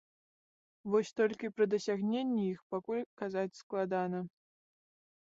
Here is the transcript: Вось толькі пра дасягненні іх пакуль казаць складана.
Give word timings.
Вось 0.93 1.09
толькі 1.19 1.51
пра 1.57 1.65
дасягненні 1.73 2.41
іх 2.53 2.59
пакуль 2.75 3.03
казаць 3.21 3.59
складана. 3.61 4.19